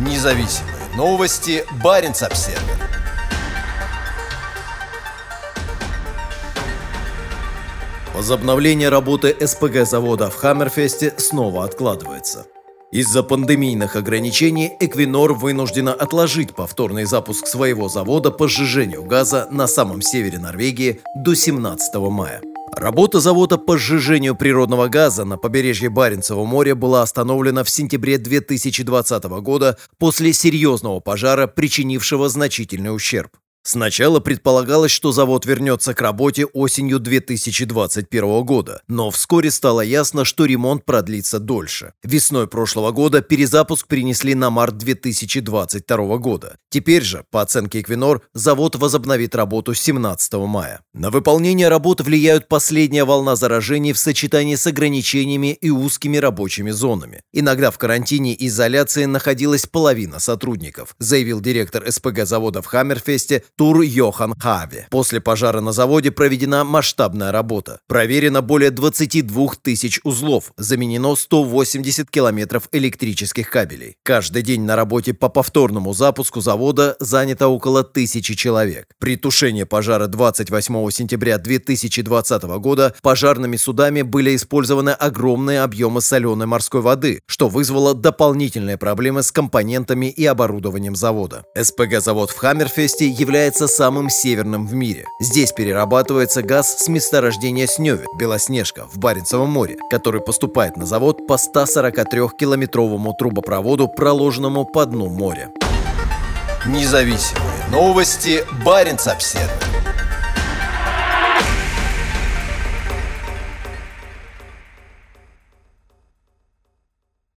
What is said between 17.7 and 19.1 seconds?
завода по сжижению